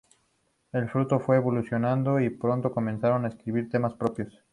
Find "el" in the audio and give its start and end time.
0.71-0.85